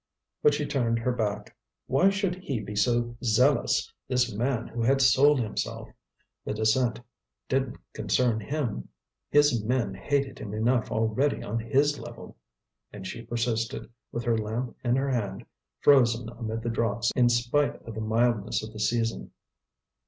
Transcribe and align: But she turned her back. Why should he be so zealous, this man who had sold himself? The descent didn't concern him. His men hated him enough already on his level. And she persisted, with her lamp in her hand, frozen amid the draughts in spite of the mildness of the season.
But 0.41 0.55
she 0.55 0.65
turned 0.65 0.97
her 0.97 1.11
back. 1.11 1.55
Why 1.85 2.09
should 2.09 2.33
he 2.37 2.59
be 2.59 2.75
so 2.75 3.15
zealous, 3.23 3.93
this 4.07 4.33
man 4.33 4.65
who 4.67 4.81
had 4.81 4.99
sold 4.99 5.39
himself? 5.39 5.89
The 6.43 6.55
descent 6.55 6.99
didn't 7.47 7.77
concern 7.93 8.39
him. 8.39 8.89
His 9.29 9.63
men 9.63 9.93
hated 9.93 10.39
him 10.39 10.55
enough 10.55 10.89
already 10.91 11.43
on 11.43 11.59
his 11.59 11.99
level. 11.99 12.35
And 12.91 13.05
she 13.05 13.21
persisted, 13.21 13.91
with 14.11 14.23
her 14.23 14.35
lamp 14.39 14.75
in 14.83 14.95
her 14.95 15.11
hand, 15.11 15.45
frozen 15.81 16.29
amid 16.29 16.63
the 16.63 16.69
draughts 16.69 17.11
in 17.15 17.29
spite 17.29 17.79
of 17.83 17.93
the 17.93 18.01
mildness 18.01 18.63
of 18.63 18.73
the 18.73 18.79
season. 18.79 19.29